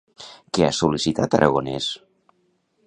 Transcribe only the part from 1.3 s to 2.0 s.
Aragonès?